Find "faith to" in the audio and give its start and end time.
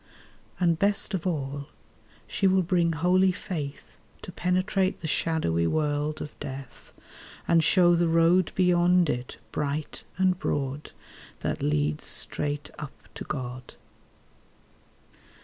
3.31-4.31